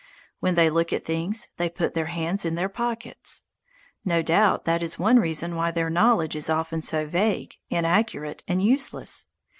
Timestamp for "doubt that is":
4.23-4.97